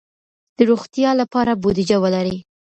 د 0.57 0.59
روغتیا 0.69 1.11
لپاره 1.21 1.51
بودیجه 1.61 1.97
ولرئ. 2.03 2.37